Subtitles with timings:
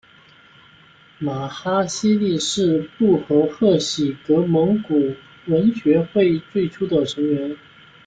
[1.19, 5.13] 玛哈希力是布和贺喜格蒙古
[5.45, 7.55] 文学会最初的成员。